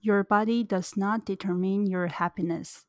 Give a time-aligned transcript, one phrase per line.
[0.00, 2.82] Your body does not determine your happiness.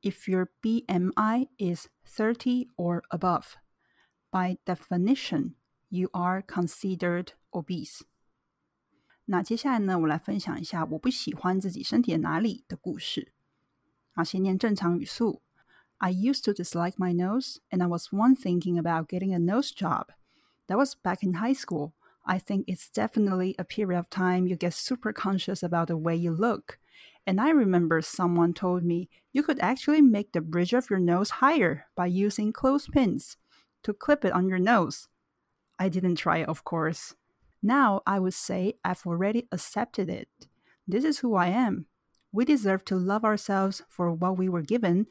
[0.02, 3.58] If your BMI is 30 or above,
[4.32, 5.56] by definition,
[5.90, 8.02] you are considered obese.
[9.26, 13.34] 那接下来呢，我来分享一下我不喜欢自己身体的哪里的故事。
[14.14, 15.42] 啊，先念正常语速。
[15.98, 20.08] I used to dislike my nose, and I was once thinking about getting a nose job.
[20.69, 21.95] That was back in high school.
[22.25, 26.17] I think it's definitely a period of time you get super conscious about the way
[26.17, 26.79] you look.
[27.27, 31.31] And I remember someone told me you could actually make the bridge of your nose
[31.31, 33.37] higher by using clothespins
[33.83, 35.09] to clip it on your nose.
[35.79, 37.15] I didn't try it, of course.
[37.63, 40.29] Now I would say I've already accepted it.
[40.87, 41.87] This is who I am.
[42.33, 45.07] We deserve to love ourselves for what we were given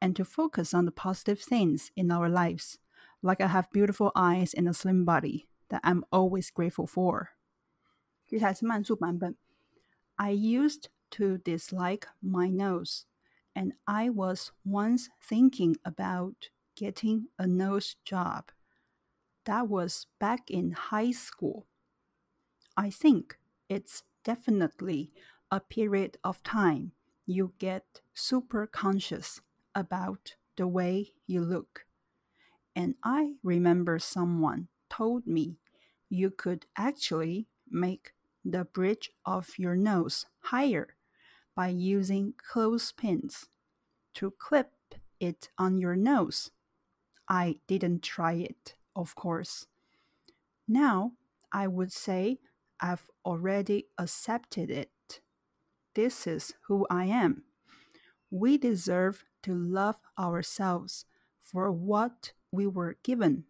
[0.00, 2.78] and to focus on the positive things in our lives
[3.23, 7.29] Like I have beautiful eyes and a slim body that I'm always grateful for.
[8.25, 9.35] 接下来是慢速版本。
[10.15, 13.05] I used to dislike my nose,
[13.53, 18.51] and I was once thinking about getting a nose job.
[19.45, 21.65] That was back in high school.
[22.75, 25.11] I think it's definitely
[25.49, 26.91] a period of time
[27.25, 29.41] you get super conscious
[29.73, 31.85] about the way you look.
[32.76, 35.56] And I remember someone told me
[36.08, 38.12] you could actually make
[38.44, 40.96] the bridge of your nose higher
[41.54, 43.46] by using clothespins
[44.14, 44.72] to clip
[45.20, 46.50] it on your nose.
[47.28, 49.66] I didn't try it, of course.
[50.68, 51.12] Now,
[51.52, 52.40] I would say
[52.80, 55.20] I've already accepted it.
[55.94, 57.44] This is who I am.
[58.30, 61.06] We deserve to love ourselves
[61.40, 63.45] for what we were given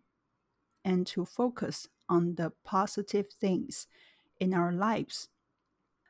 [0.84, 3.86] and to focus on the positive things
[4.40, 5.30] in our lives.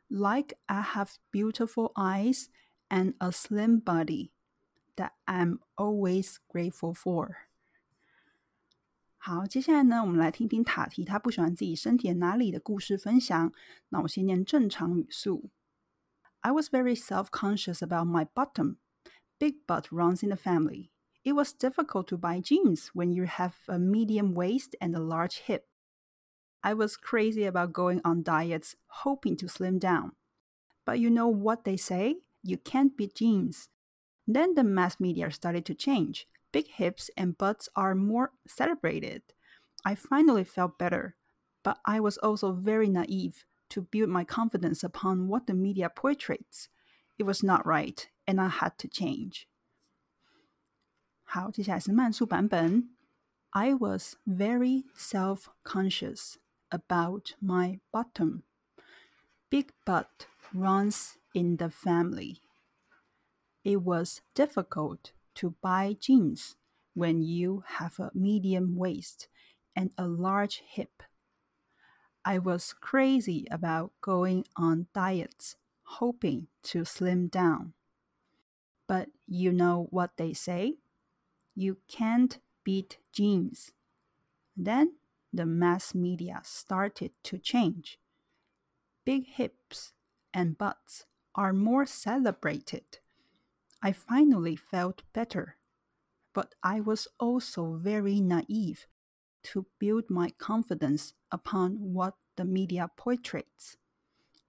[0.09, 2.49] Like I have beautiful eyes
[2.89, 4.31] and a slim body
[4.95, 7.35] that I'm always grateful for.
[9.17, 13.53] 好，接下来呢，我们来听听塔提他不喜欢自己身体的哪里的故事分享。
[13.89, 15.51] 那我先念正常语速。
[16.39, 18.77] I was very self-conscious about my bottom.
[19.37, 20.89] Big butt runs in the family.
[21.24, 25.38] It was difficult to buy jeans when you have a medium waist and a large
[25.38, 25.66] hip.
[26.62, 30.12] I was crazy about going on diets, hoping to slim down.
[30.84, 32.16] But you know what they say?
[32.42, 33.68] You can't beat jeans.
[34.26, 36.26] Then the mass media started to change.
[36.52, 39.22] Big hips and butts are more celebrated.
[39.84, 41.16] I finally felt better,
[41.62, 46.68] but I was also very naive to build my confidence upon what the media portrays.
[47.18, 49.48] It was not right, and I had to change.
[51.23, 52.89] 好，接下来是慢速版本。
[53.51, 56.35] I was very self-conscious
[56.69, 58.43] about my bottom.
[59.49, 62.37] Big butt runs in the family.
[63.63, 66.53] It was difficult to buy jeans
[66.95, 69.27] when you have a medium waist
[69.73, 71.03] and a large hip.
[72.23, 75.55] I was crazy about going on diets,
[75.99, 77.73] hoping to slim down.
[78.87, 80.77] But you know what they say?
[81.54, 83.72] You can't beat jeans.
[84.56, 84.94] Then
[85.32, 87.98] the mass media started to change.
[89.04, 89.92] Big hips
[90.32, 91.04] and butts
[91.34, 92.98] are more celebrated.
[93.82, 95.56] I finally felt better.
[96.32, 98.86] But I was also very naive
[99.44, 103.76] to build my confidence upon what the media portrays.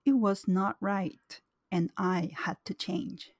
[0.06, 1.42] It was not right,
[1.72, 3.35] and I had to change.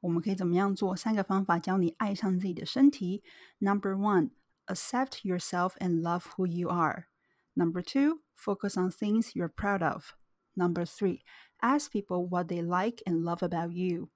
[0.00, 0.94] 我们可以怎么样做？
[0.94, 3.24] 三个方法教你爱上自己的身体。
[3.58, 4.30] Number one,
[4.66, 7.06] accept yourself and love who you are.
[7.54, 10.14] Number two, focus on things you're proud of.
[10.54, 11.22] Number three,
[11.60, 14.10] ask people what they like and love about you.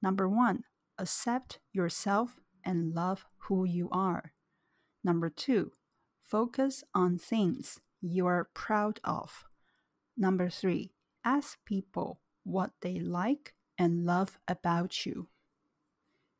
[0.00, 0.64] Number one,
[0.98, 4.32] accept yourself and love who you are.
[5.02, 5.72] Number two,
[6.20, 9.44] focus on things you are proud of.
[10.16, 10.92] Number three,
[11.24, 15.27] ask people what they like and love about you.